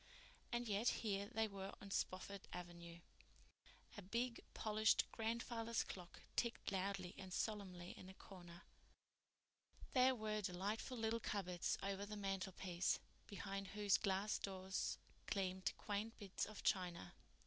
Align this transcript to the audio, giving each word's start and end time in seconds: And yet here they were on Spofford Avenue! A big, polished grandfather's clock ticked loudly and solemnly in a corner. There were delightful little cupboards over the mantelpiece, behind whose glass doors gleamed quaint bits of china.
And 0.51 0.67
yet 0.67 0.89
here 1.05 1.27
they 1.27 1.47
were 1.47 1.75
on 1.79 1.91
Spofford 1.91 2.47
Avenue! 2.51 3.01
A 3.95 4.01
big, 4.01 4.41
polished 4.55 5.05
grandfather's 5.11 5.83
clock 5.83 6.21
ticked 6.35 6.71
loudly 6.71 7.13
and 7.19 7.31
solemnly 7.31 7.91
in 7.95 8.09
a 8.09 8.15
corner. 8.15 8.63
There 9.93 10.15
were 10.15 10.41
delightful 10.41 10.97
little 10.97 11.19
cupboards 11.19 11.77
over 11.83 12.03
the 12.07 12.17
mantelpiece, 12.17 12.97
behind 13.27 13.67
whose 13.67 13.99
glass 13.99 14.39
doors 14.39 14.97
gleamed 15.27 15.71
quaint 15.77 16.17
bits 16.17 16.47
of 16.47 16.63
china. 16.63 17.13